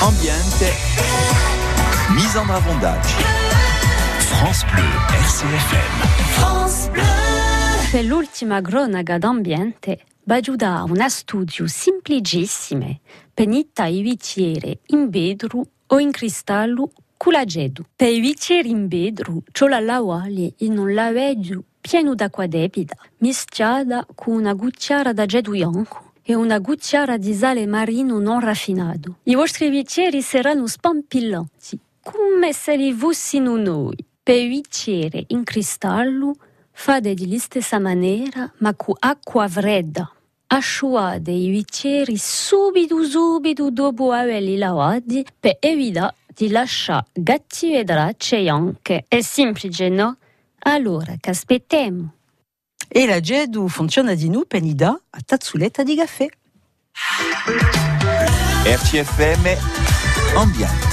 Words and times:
Ambiente, 0.00 0.72
mise 2.14 2.36
en 2.36 2.46
bravondage. 2.46 3.16
France 4.20 4.64
Bleu, 4.72 4.84
RCFM. 5.10 6.06
France 6.34 6.88
Bleu. 6.92 7.02
Per 7.90 8.04
l'ultima 8.04 8.60
cronaca 8.60 9.18
d'ambiente, 9.18 10.04
va 10.22 10.38
una 10.84 11.08
studio 11.08 11.66
semplicissime 11.66 13.00
per 13.34 13.48
i 13.48 14.02
bicchieri 14.02 14.78
in 14.86 15.10
vetro 15.10 15.66
o 15.88 15.98
in 15.98 16.12
cristallo 16.12 16.92
con 17.16 17.32
la 17.32 17.44
gedu. 17.44 17.82
Per 17.96 18.08
i 18.08 18.20
bicchieri 18.20 18.70
in 18.70 18.86
vetro, 18.86 19.42
c'è 19.50 19.66
la 19.66 19.80
lavaglia 19.80 20.48
in 20.58 20.78
un 20.78 20.94
lavaggio 20.94 21.64
pieno 21.80 22.14
d'acqua 22.14 22.46
debita, 22.46 22.94
mischiata 23.18 24.06
con 24.14 24.34
una 24.34 24.54
cucchiara 24.54 25.12
da 25.12 25.26
gedu 25.26 25.50
bianco 25.50 26.07
e 26.30 26.34
una 26.34 26.60
cucchiara 26.60 27.16
di 27.16 27.32
sale 27.32 27.66
marino 27.66 28.18
non 28.18 28.40
raffinato. 28.40 29.20
I 29.22 29.34
vostri 29.34 29.70
bicchieri 29.70 30.20
saranno 30.20 30.66
spampillanti, 30.66 31.78
come 32.02 32.52
se 32.52 32.76
li 32.76 32.92
fossimo 32.92 33.56
noi. 33.56 33.96
Per 34.22 34.46
bicchieri 34.46 35.24
in 35.28 35.42
cristallo 35.42 36.34
fate 36.70 37.14
di 37.14 37.38
stessa 37.38 37.78
maniera, 37.78 38.52
ma 38.58 38.74
con 38.74 38.96
acqua 38.98 39.48
fredda. 39.48 40.12
Asciugate 40.48 41.30
i 41.30 41.48
bicchieri 41.48 42.18
subito 42.18 43.02
subito 43.04 43.70
dopo 43.70 44.12
averli 44.12 44.58
lavati 44.58 45.24
per 45.40 45.56
evitare 45.60 46.14
di 46.34 46.50
lasciare 46.50 47.06
cattive 47.22 47.84
tracce 47.84 48.46
anche. 48.46 49.06
È 49.08 49.22
semplice, 49.22 49.88
no? 49.88 50.18
Allora, 50.58 51.14
che 51.18 51.30
aspettiamo? 51.30 52.16
E 52.90 53.06
la 53.06 53.20
Gedu 53.20 53.68
funziona 53.68 54.14
di 54.14 54.30
nu 54.30 54.46
penida 54.46 54.98
a 55.10 55.18
tazzuletta 55.24 55.82
di 55.82 55.94
caffè. 55.94 56.26
RCFM 58.64 60.34
Ambiente. 60.34 60.88